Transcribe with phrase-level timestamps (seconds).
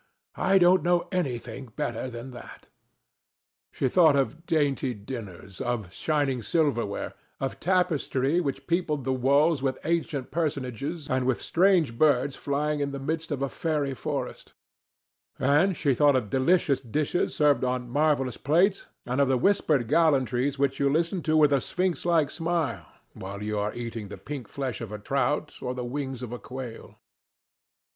[0.41, 2.65] I don't know anything better than that,"
[3.71, 9.77] she thought of dainty dinners, of shining silverware, of tapestry which peopled the walls with
[9.85, 14.53] ancient personages and with strange birds flying in the midst of a fairy forest;
[15.37, 20.57] and she thought of delicious dishes served on marvelous plates, and of the whispered gallantries
[20.57, 24.47] which you listen to with a sphinx like smile, while you are eating the pink
[24.47, 26.97] flesh of a trout or the wings of a quail.